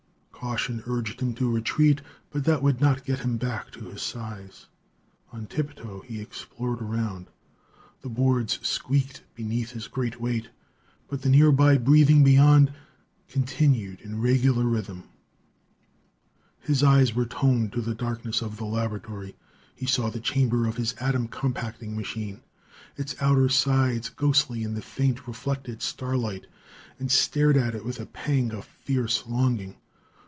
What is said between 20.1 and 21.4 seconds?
chamber of his atom